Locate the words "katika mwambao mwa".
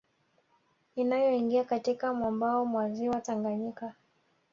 1.63-2.89